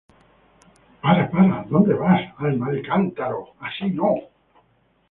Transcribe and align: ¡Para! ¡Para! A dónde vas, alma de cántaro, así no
¡Para! 1.03 1.23
¡Para! 1.33 1.53
A 1.59 1.65
dónde 1.71 1.93
vas, 2.01 2.19
alma 2.45 2.67
de 2.75 2.81
cántaro, 2.87 3.41
así 3.67 3.85
no 3.97 4.13